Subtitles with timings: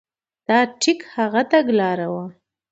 [0.47, 2.25] دا ټیک هغه تګلاره وه.